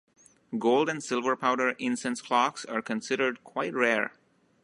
Gold 0.57 0.89
and 0.89 1.03
silver 1.03 1.35
powder 1.35 1.75
incense 1.77 2.23
clocks 2.23 2.65
are 2.65 2.81
considered 2.81 3.43
quite 3.43 3.75
rare. 3.75 4.13